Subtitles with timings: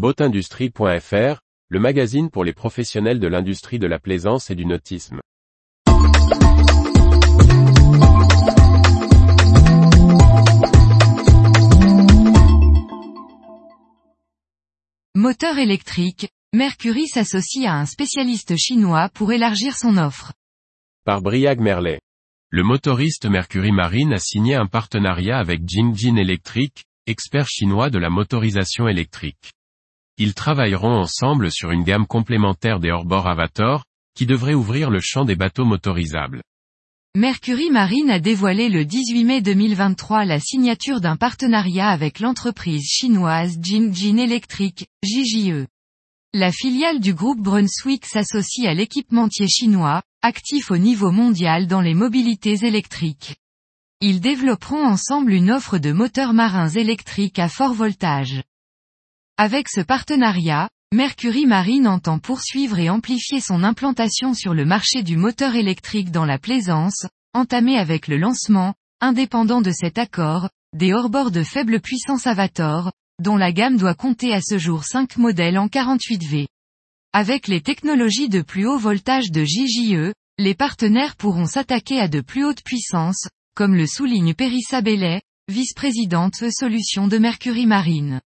[0.00, 5.20] Boatindustrie.fr, le magazine pour les professionnels de l'industrie de la plaisance et du nautisme.
[15.14, 20.32] Moteur électrique, Mercury s'associe à un spécialiste chinois pour élargir son offre.
[21.04, 22.00] Par Briag Merlet.
[22.48, 28.08] Le motoriste Mercury Marine a signé un partenariat avec Jingjin Electric, expert chinois de la
[28.08, 29.52] motorisation électrique.
[30.22, 35.24] Ils travailleront ensemble sur une gamme complémentaire des hors-bord Avator, qui devrait ouvrir le champ
[35.24, 36.42] des bateaux motorisables.
[37.16, 43.56] Mercury Marine a dévoilé le 18 mai 2023 la signature d'un partenariat avec l'entreprise chinoise
[43.62, 45.64] Jingjin Electric, JJE.
[46.34, 51.94] La filiale du groupe Brunswick s'associe à l'équipementier chinois, actif au niveau mondial dans les
[51.94, 53.36] mobilités électriques.
[54.02, 58.42] Ils développeront ensemble une offre de moteurs marins électriques à fort voltage.
[59.42, 65.16] Avec ce partenariat, Mercury Marine entend poursuivre et amplifier son implantation sur le marché du
[65.16, 71.30] moteur électrique dans la plaisance, entamé avec le lancement, indépendant de cet accord, des hors-bords
[71.30, 75.68] de faible puissance Avator, dont la gamme doit compter à ce jour 5 modèles en
[75.68, 76.46] 48V.
[77.14, 82.20] Avec les technologies de plus haut voltage de JJE, les partenaires pourront s'attaquer à de
[82.20, 88.20] plus hautes puissances, comme le souligne Périssa Bellet, vice-présidente solutions de Mercury Marine.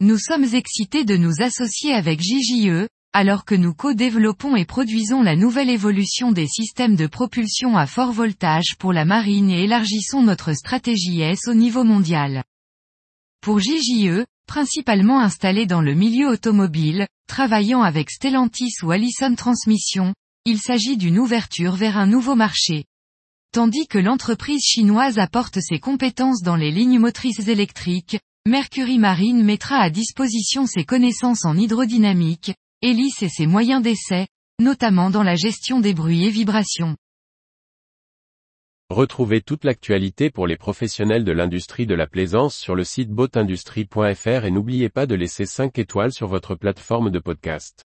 [0.00, 5.36] Nous sommes excités de nous associer avec JJE, alors que nous co-développons et produisons la
[5.36, 10.52] nouvelle évolution des systèmes de propulsion à fort voltage pour la marine et élargissons notre
[10.52, 12.42] stratégie S au niveau mondial.
[13.40, 20.12] Pour JJE, principalement installé dans le milieu automobile, travaillant avec Stellantis ou Allison Transmission,
[20.44, 22.84] il s'agit d'une ouverture vers un nouveau marché.
[23.52, 29.76] Tandis que l'entreprise chinoise apporte ses compétences dans les lignes motrices électriques, Mercury Marine mettra
[29.76, 34.26] à disposition ses connaissances en hydrodynamique, hélice et ses moyens d'essai,
[34.60, 36.94] notamment dans la gestion des bruits et vibrations.
[38.90, 44.44] Retrouvez toute l'actualité pour les professionnels de l'industrie de la plaisance sur le site boatindustrie.fr
[44.44, 47.86] et n'oubliez pas de laisser 5 étoiles sur votre plateforme de podcast.